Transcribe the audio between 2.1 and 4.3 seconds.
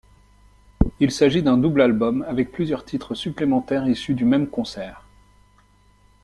avec plusieurs titres supplémentaires issus du